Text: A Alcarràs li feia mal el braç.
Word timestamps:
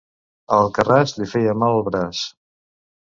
A 0.55 0.57
Alcarràs 0.61 1.13
li 1.19 1.27
feia 1.33 1.53
mal 1.65 1.75
el 1.81 1.85
braç. 1.91 2.23